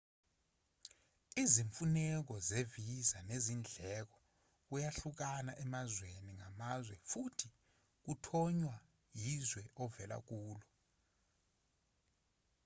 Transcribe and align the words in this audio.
izimfuneko 1.43 2.33
ze-visa 2.47 3.19
nezindleko 3.29 4.17
kuyahluka 4.67 5.25
emazweni 5.63 6.31
ngamazwe 6.37 6.95
futhi 7.09 7.47
kuthonywa 8.03 8.77
yizwe 9.21 9.61
ovela 9.83 10.17
kulo 10.27 10.67